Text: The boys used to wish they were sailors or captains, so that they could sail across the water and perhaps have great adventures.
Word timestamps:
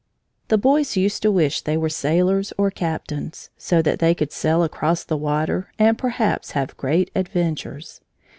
The 0.47 0.57
boys 0.57 0.97
used 0.97 1.21
to 1.21 1.31
wish 1.31 1.61
they 1.61 1.77
were 1.77 1.87
sailors 1.87 2.51
or 2.57 2.71
captains, 2.71 3.51
so 3.55 3.83
that 3.83 3.99
they 3.99 4.15
could 4.15 4.31
sail 4.31 4.63
across 4.63 5.03
the 5.03 5.15
water 5.15 5.71
and 5.77 5.95
perhaps 5.95 6.53
have 6.57 6.75
great 6.75 7.11
adventures. 7.15 8.01